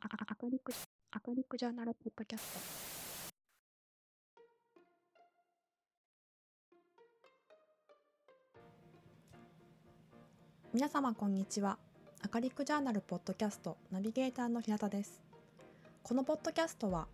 [0.00, 0.06] 赤
[0.48, 0.72] リク、
[1.10, 2.60] 赤リクジャーナルポッドキャスト。
[10.72, 11.78] 皆様こんにちは。
[12.22, 15.20] アカリックジャーナルポッドキャストナビゲーターの日向です。
[16.04, 17.08] このポッドキャストは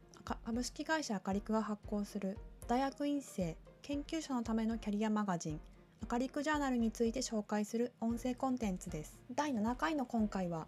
[0.45, 2.37] 株式会社アカリクが発行する
[2.69, 5.61] 大学院生研究者のためのキャリアマガジン
[6.03, 9.19] アカリックジャーナルについて紹介する音声コンテンツです。
[9.35, 10.67] 第7回の今回は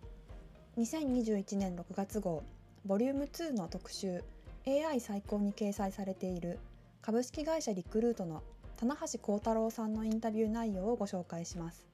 [0.78, 2.42] 2021年6月号
[2.84, 4.22] ボリューム2の特集
[4.66, 6.58] AI 最高に掲載されている
[7.00, 8.42] 株式会社リクルートの
[8.76, 11.86] 棚橋幸太郎さんのインタビュー内容をご紹介します。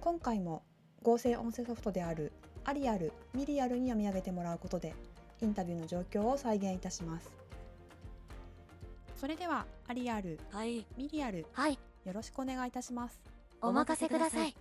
[0.00, 0.62] 今回も
[1.02, 2.32] 合成音声ソフトである
[2.62, 4.94] アリアル、ミリアルに読み上げてもらうことで
[5.42, 7.28] インタビューの状況を再現いたします。
[9.16, 13.20] それではアリアル、はい、ミリアル、はい、よろしくお願いいたします。
[13.60, 14.54] お任せください。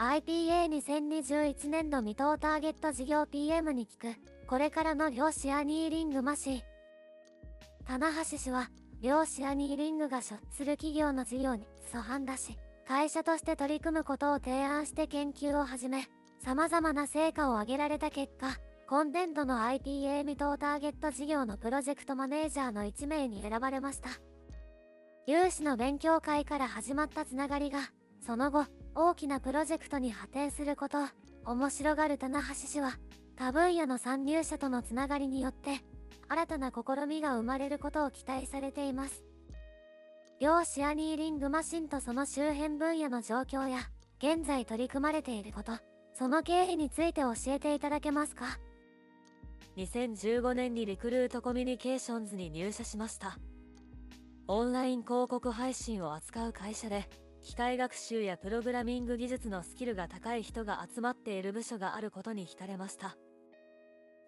[0.00, 6.62] IPA2021 年度未踏ターゲット事業 PM に聞く、これからの量子アニーリングマシー。
[7.86, 8.70] 棚橋氏は、
[9.02, 12.56] 量子アニーリングが所する企業の事業に素判だし、
[12.88, 16.06] 会社として取り組むことを提案して研究を始め、
[16.42, 18.56] 様々な成果を上げられた結果、
[18.88, 24.08] 今年度の IPA 未踏ターゲット事業のプロジェクトマネージャーの1名に選ばれました。
[25.26, 27.80] 有志の勉強会から始まったつながりが、
[28.24, 28.64] その後、
[28.94, 30.98] 大きなプロジェクトに発展すること、
[31.44, 32.98] 面白がる棚橋氏は、
[33.36, 35.80] 他分野の参入者とのつながりによって、
[36.28, 39.24] 新たな試みが生まれることを期待されています。
[40.40, 43.80] 両シアニーリングマシンとその周辺分野の状況や、
[44.18, 45.72] 現在取り組まれていること、
[46.12, 48.58] その経緯について教えていただけますか
[49.76, 53.38] ？2015年にリクルートコミュニケーションズに入社しました。
[54.46, 57.08] オンライン広告配信を扱う会社で、
[57.42, 63.16] 機械学習やプログラミング技術のスキルが高い人が集まっている部署があることに浸れました。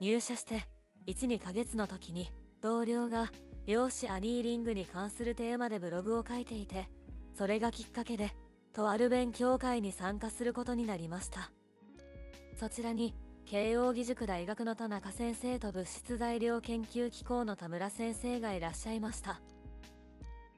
[0.00, 0.66] 入社して
[1.06, 2.30] 1、2ヶ月の時に
[2.60, 3.30] 同僚が
[3.66, 6.88] 量子アニーリングに関するテーマでブログを書いていて、
[7.34, 8.34] それがきっかけで、
[8.72, 11.52] とある勉強会に参加することになりました。
[12.58, 19.40] そちらに、慶應義塾大学の田中先生と物質材料研究機構の田村先生がいらっしゃいました。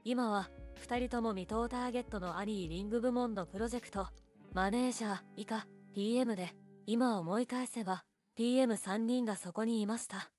[0.03, 0.49] 今は
[0.81, 4.07] 2人とも未踏ターゲットのアニーリング部門のプロジェクト、
[4.53, 6.53] マネージャー以下 PM で、
[6.85, 8.03] 今思い返せば
[8.37, 10.29] PM3 人がそこにいました。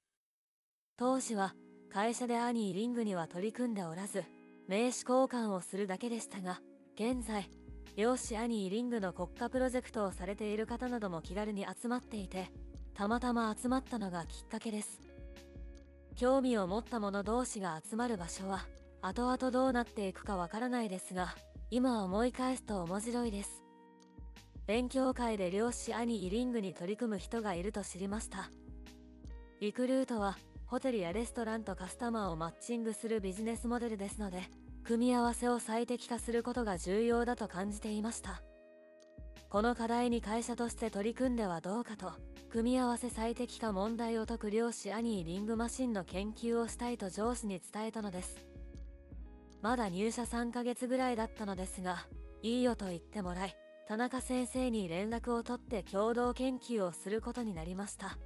[0.96, 1.54] 当時は
[1.90, 4.24] 会社でアニーリングには取り組んでおらず、
[4.68, 6.60] 名刺交換をするだけでしたが、
[6.94, 7.50] 現在、
[7.96, 12.50] 漁師アニーリングの国家プロジェクトをされている方なども気軽に集まっていて、
[12.94, 15.00] たまたま集まったのがきっかけです。
[16.14, 18.66] 興味を持った者同士が集まる場所は、
[19.06, 21.36] 後々どうなっていくかわからないですが、
[21.70, 23.62] 今思い返すと面白いです。
[24.66, 28.50] 勉強会で漁師兄イリングに取り組む人がいると知りました。
[29.60, 34.42] リクルートは、ホテルやレストランとカスタマーをマッチングするビジネスモデルですので、
[34.82, 38.42] 組み合わせを最適化することが重要だと感じていました。
[39.48, 42.10] この課題に会社として取り組んではどうかと、
[42.50, 48.55] 組み合わせ最適化問題を解く漁師アニーリングマシンの研究をしたいと上司に伝えたのです。
[49.62, 52.06] まだ入社3ヶ月ぐらいだったのですが、
[52.42, 53.56] いいよと言ってもらい、
[53.88, 58.18] 田中先生に連絡を取って共同研究をすることになりました。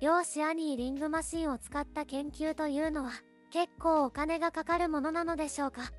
[0.00, 3.12] 量子アニーリングマシンを使った研究というのは、
[3.50, 5.90] 結構お金がかかるものなのでしょうか？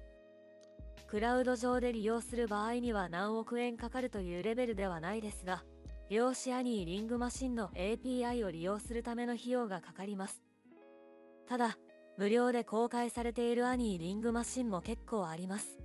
[1.07, 5.63] クラウド上で利用する場合には何億円かかるというレベルではないですが、
[6.09, 10.43] 量子アニーリングマシンの API を利用するための費用がかかります。
[11.47, 11.77] ただ、
[12.17, 15.77] 無料で公開されているアニーリングマシンも結構あります。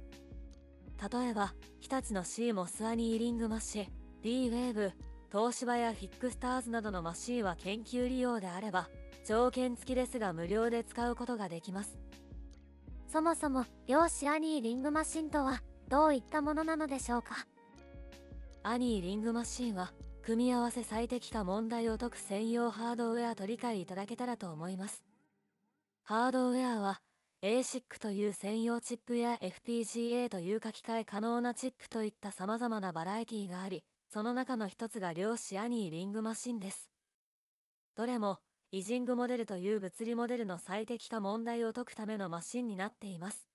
[1.12, 3.86] 例えば、日立の C モスアニーリングマシン、
[4.22, 4.92] D-Wave、
[5.30, 8.88] 東芝やフィックスターズなどのマシンは研究利用であれば、
[9.26, 11.98] 条件付きですが無料で使うことができます。
[13.08, 17.46] そもそも、量子アニーリングマシンとは、どういったものなのでしょうか？
[18.62, 19.92] アニーリングマシンは、
[20.22, 25.02] 組み合わせ最適化問題を解く専用ハードウェアと理解いただけたらと思います。
[26.04, 27.00] ハードウェアは
[27.44, 36.90] ASIC という専用チップや FPGA という書き換え可能なチップといった様々なバラエティがあり、その中の一つが量子アニーリングマシンです。
[37.96, 38.38] どれも、
[38.72, 43.46] イジングモデルという物理モデルの最適化問題を解くためのマシンになっています。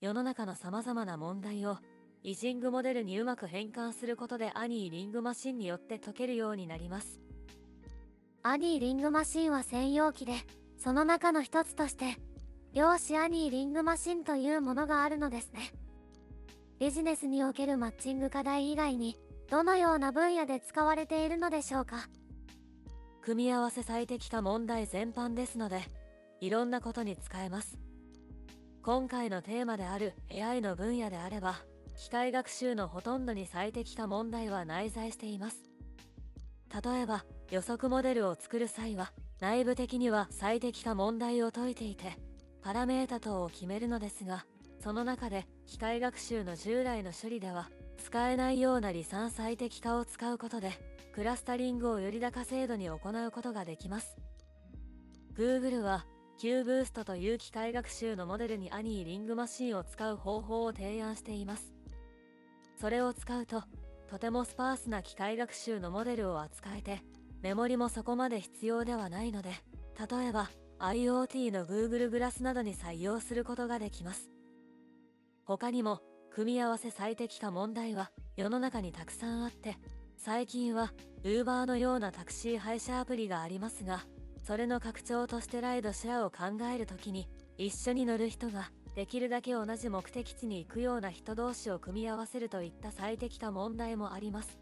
[0.00, 1.78] 世の中の様々な問題を
[2.24, 7.20] イジングモデルにうまく変換することでアニーリングマシンによって解けるようになります。
[8.42, 10.32] アニーリングマシンは専用機で、
[10.78, 12.16] その中の一つとして、
[12.72, 15.72] 量子アニーリングマシンというものがあるのですね。
[16.78, 19.16] ビジネスにおけるマッチング課題以外に、
[19.50, 22.08] どのような分野で使われているのでしょうか
[23.22, 25.82] 組み合わせ最適化問題全般ですので、
[26.40, 27.78] いろんなことに使えます。
[28.82, 31.56] 今回のテーマである AI の分野であれば、
[31.96, 35.58] 機械学習のほとんどに最適化問題は内在しています。
[36.72, 42.18] 例えば、予測モデルを作る際は、内部的には最適化問題を解いていて、
[42.60, 44.44] パラメータ等を決めるのですが、
[44.80, 50.72] その中で機械学習の従来の処理では、使えないような離散最適化を使うことで、
[51.14, 54.16] クラスタリングをより高精度に行うことができます。
[55.36, 56.04] Google は
[56.40, 61.72] QBoost という機械学習のモデルにアニーリングマシンを使う方法を提案しています。
[62.80, 63.62] それを使うと、
[64.08, 67.02] とてもスパースな機械学習のモデルを扱えて、
[67.40, 69.50] メモリもそこまで必要ではないので、
[70.10, 70.50] 例えば
[70.80, 74.30] IoT の Google グラスなどに採用することができます。
[75.44, 76.00] 他にも、
[76.30, 79.76] 組み合わせ最適化問題は世の中にたくさんあって、
[80.16, 80.92] 最近は
[81.24, 84.04] Uber のようなタクシー配車アプリがありますが、
[84.44, 94.58] それの拡張としてライドシェアを考えるときに、一緒に乗る人ができるだけ同じ目的地に行くような人同士を組み合わせるといった最適化問題もあります。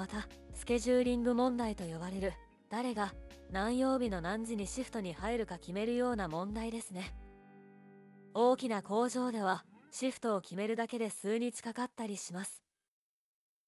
[0.00, 2.32] また、スケジューリング問題と呼ばれる、
[2.70, 3.12] 誰が
[3.52, 7.14] 何曜日の何時にシフトに入るか決めるような問題ですね。
[8.32, 12.62] 大きな工場では、シフトを決めるだけで数日かかったりします。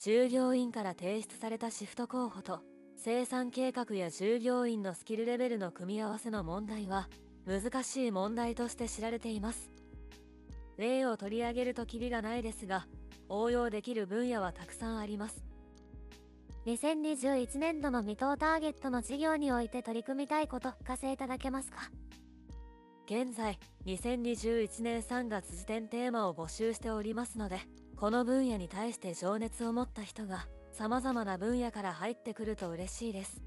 [0.01, 2.61] 従業員から提出されたシフト候補と、
[2.97, 7.11] 生産計画や従業員のスキルレベルの組み合わせの問題は、
[7.45, 9.71] 難しい問題として知られています。
[10.79, 12.87] 例を取り上げるときりがないですが、
[13.29, 15.52] 応用できる分野はたくさんあります。
[16.65, 21.91] 2021年度の未踏ターゲットの事業において取り組みたいこと聞かせいただけますか？
[23.07, 27.59] 現在、2021年3月時点テーマを募集しておりますので、
[27.97, 33.43] この分野に対して情熱を持った人が様々な分野から入ってくると嬉しいです。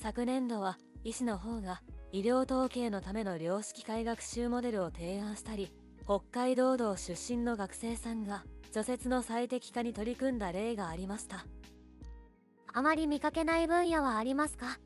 [0.00, 1.82] 昨年度は医師の方が
[2.12, 5.72] 医療統計のための量子機械学習モデルを提案したり、
[6.04, 11.44] 北海道道出身の学生さんが除雪の最適化に取り組んだ例がありました。
[12.76, 14.80] あまり見かけない分野はありますか？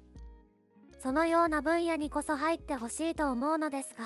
[1.03, 4.05] そのような分野にこそ入ってほしいと思うのですが。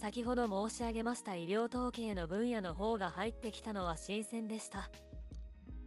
[0.00, 4.88] 先ほど申し上げました医療統計の分野の方が入ってきたのは新鮮でした。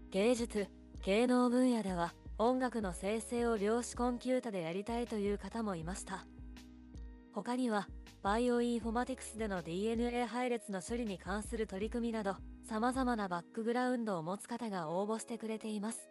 [0.10, 0.68] 芸術、
[1.06, 6.26] 芸能分野では音楽の生成を量子コンピュータでやりたいという方もいました。
[7.34, 7.88] 他には、
[8.24, 12.36] バイオインフォマティクスでの DNA 配列の処理に関する取り組みなど、
[12.68, 16.10] 様々なバックグラウンドを持つ方が応募してくれています。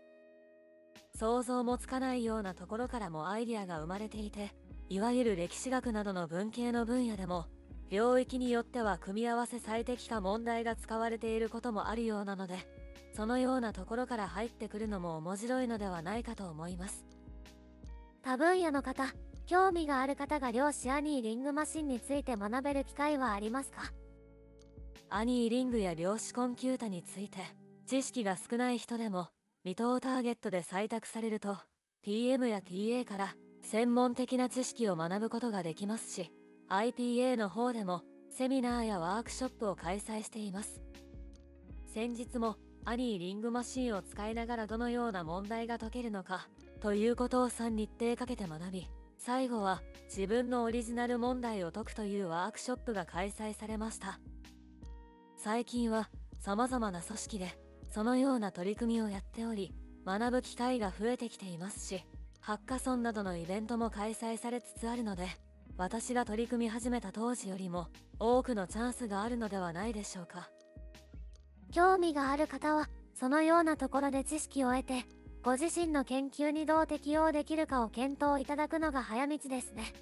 [1.19, 4.53] 想像もつかないようなところからもアイディアが生まれていて、
[4.91, 7.47] いわゆる歴史学などの文系の分野でも、
[7.89, 12.57] 領域によっては組み合わせ最適化問題が使われていることもあるようなので、
[13.15, 17.07] そのようなところから入ってくるのも面白いのではないかと思います。
[18.23, 19.07] 多分野の方、
[19.47, 23.91] 興味がある方が量子アニーリングマシンについて学べる機会はありますか？
[25.09, 27.39] アニーリングや量子コンピュータについて、
[27.87, 29.29] 知識が少ない人でも、
[29.67, 31.57] 未踏ターゲットで採択されると、
[32.05, 36.31] TM や TA から専門的な知識を学ぶことができますし、
[36.71, 40.81] IPA の方でもセミナーやワークショップを開催しています。
[41.93, 42.55] 先日も
[42.85, 46.47] アニーリングマシンを使いながらどのような問題が解けるのか、
[46.81, 54.21] ということを3日程かけて学び、最後は自分のオリジナル問題を解くというワークショップが開催されました。
[55.37, 56.09] 最近は
[56.39, 57.66] 様々な組織で
[57.97, 59.73] そのような取り組みをやっており、
[60.05, 62.05] 学ぶ機会が増えてきていますし、
[62.41, 65.27] ハッカソンなどのイベントも開催されつつあるので、
[65.79, 67.89] 私が取り組み始めた当時よりも
[68.19, 70.51] 多くのチャンスがあるのではないでしょうか。
[71.73, 75.07] 興味がある方は、そのようなところで知識を得て、
[75.43, 79.95] ご自身の研究にどう適用できるかを検討いただくのが早道ですね。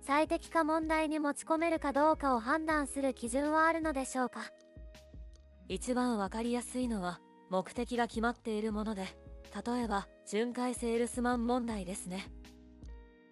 [0.00, 4.40] 最適化問題に持ち込めるかどうかを判断する基準はあるのでしょうか
[5.68, 7.20] 一番わかりやすいのは、
[7.50, 9.06] 目的が決まっているもので、
[9.66, 12.30] 例えば、巡回セールスマン問題ですね。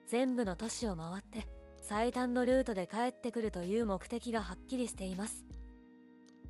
[0.09, 1.47] 全部の都市を回って、
[1.81, 5.45] 最短のルートで帰ってくるという目的がはっきりしています。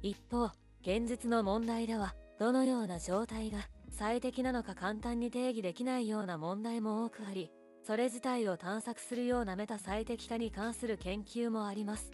[0.00, 0.50] 一方、
[0.82, 3.58] 現実の問題では、どのような状態が
[3.90, 7.50] 最適なのか簡単に定義できないような問題も多くあり、
[7.82, 12.10] それ自体を探索するようなメタ最適化に関する研究もあります。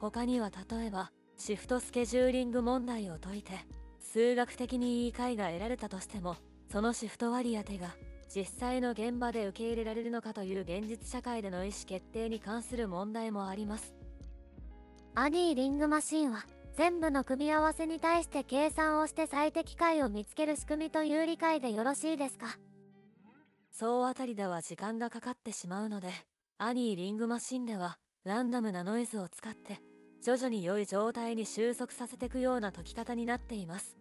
[0.00, 3.52] 他には例えば、シフトスケジューリング問題を解いて
[4.00, 6.36] 数学的にいい解が得られたとしても
[6.70, 7.94] そのシフト割り当てが
[8.34, 13.94] 実際の現場で受け入れられるのかという現実社会での意思決定に関する問題もあります。
[15.14, 16.44] アニーリングマシンは
[16.76, 22.58] 全部の組み合わせに対して計算をして最適解を見つける仕組みという理解でよろしいですか？
[23.70, 26.08] 総当たりでは時間がかかってしまうので
[26.58, 29.78] アニーリングマシンではランダムなノイズを使って
[30.24, 33.96] 徐々に良い状態に収束させていくような解き方になっています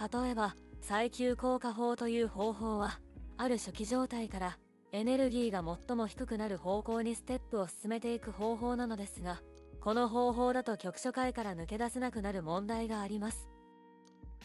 [0.00, 3.00] 例えば最急効果法という方法は
[3.36, 4.58] ある初期状態から
[4.92, 9.40] エネルギーが最も低くなる方向にステップを進めていく方法なのですが
[9.80, 13.48] この方法だと局所界から抜け出せなくなる問題があります。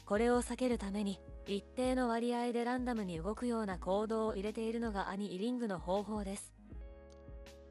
[0.05, 6.53] これを避けるために一定の割合でランダムに動くような行動を入れているのがアニ・イリングの方法です。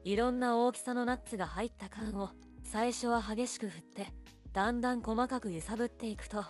[0.03, 2.29] いろんな大きさのナッツが入った缶を
[2.73, 4.07] 最初は激しく振って
[4.51, 6.43] だんだん細かく揺さぶっていくと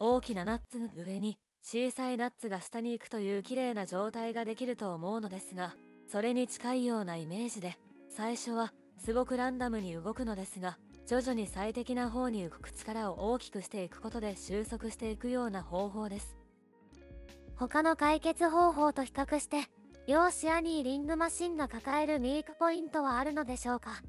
[0.00, 5.74] 大きなナッツの上に小さいナッツが下に行くという綺麗な状態ができると思うのですが
[6.10, 7.76] それに近いようなイメージで
[8.08, 8.72] 最初は
[9.04, 16.38] すごくランダムに動くのですが徐々に最適な方に動く力を大きくしていくことで収束していくような方法です。
[17.54, 19.58] 他の解決方法と比較して
[20.08, 24.00] 両視アニーリングマシンが抱えるミークポイントはあるのでしょうか？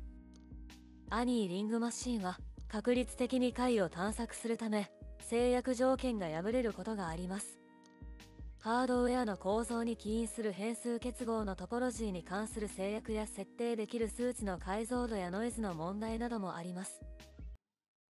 [1.10, 2.38] アニーリングマシンは
[2.68, 7.58] 確率的に解を探索するため制約条件が破れることがあります
[8.60, 17.00] ハードウェアの構造に起因する変数結合のトポロジーに関する制約や設定できる数値の解像度やノイズの問題などもあります。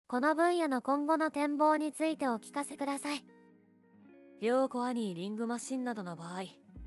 [0.08, 3.25] この分野の今後の展望についてお聞かせください。
[4.42, 6.42] 両コアニーリングマシンなどの場合、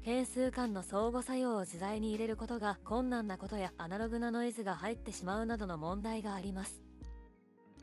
[0.06, 6.84] 変数間の相互作用を自在に入れることが困難なことやアナログなノイズが入ってしまうなどの問題があります。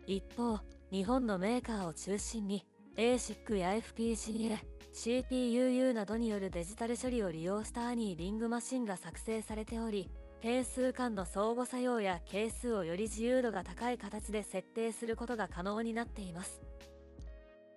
[0.06, 0.60] 一方、
[0.92, 2.64] 日本のメーカーを中心に
[2.96, 4.56] ASIC や FPGA、
[4.92, 16.60] CPU などによるデジタル処理を利用したアニーリングマシンが作成されており、変数間の相互作用や係数をより自由度が高い形で設定することが可能になっています。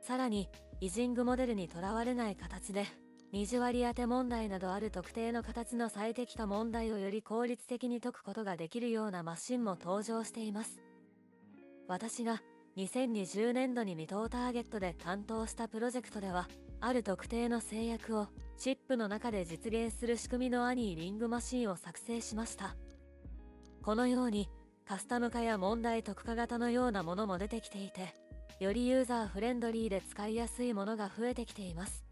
[0.02, 0.50] さらに、
[0.82, 2.86] イジングモデルにとらわれない形で、
[3.36, 10.82] 二次割当て問題などある特定の形の最適化問題をより効率的に解くことができるようなマシンも登場しています。
[11.90, 12.42] 私が
[12.78, 16.48] 2020年度に未踏ターゲットで担当したプロジェクトでは、
[16.80, 22.78] ある特定の制約をチップの中で実現する仕組みのアニーリングマシンを作成しました。
[23.82, 24.48] このように
[24.88, 28.14] カスタム化や問題特化型のようなものも出てきていて、
[28.62, 32.05] よりユーザーフレンドリーで使いやすいものが増えてきています。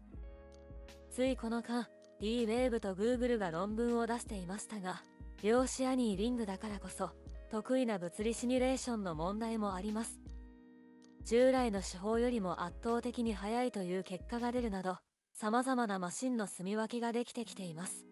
[1.14, 5.00] ついこの間、D-Wave と Google が論文を出していましたが、
[5.44, 7.10] 量子アニーリングだからこそ、
[7.52, 10.18] 得意な物理シミュレーションの問題もあります。
[11.22, 14.96] 従来の手法よりも圧倒的に速いという結果が出るなど、
[15.32, 18.08] 様々なマシンの住み分けができてきています。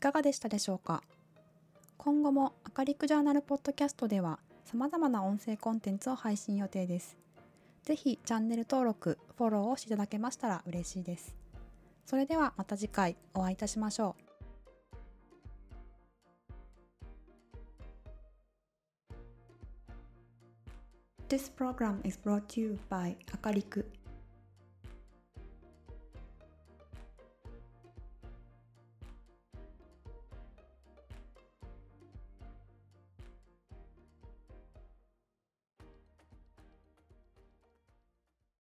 [0.00, 1.02] いかがでしたでしょうか？
[1.98, 7.18] 今後もアカリックジャーナルポッドキャストでは様々な音声コンテンツを配信予定です。
[7.82, 11.36] ぜひチャンネル登録、フォローをしていただけましたら嬉しいです。
[12.06, 14.16] それではまた次回お会いいたしましょ
[21.28, 21.28] う。
[21.28, 23.84] This program is brought to you by アカリク